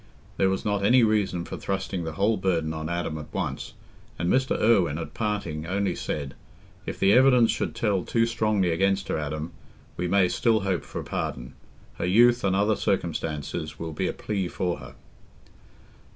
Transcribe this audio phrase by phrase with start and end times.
[0.37, 3.73] There was not any reason for thrusting the whole burden on Adam at once,
[4.17, 4.59] and Mr.
[4.59, 6.33] Irwine, at parting, only said,
[6.87, 9.51] "If the evidence should tell too strongly against her, Adam,
[9.97, 11.53] we may still hope for a pardon.
[11.99, 14.95] Her youth and other circumstances will be a plea for her."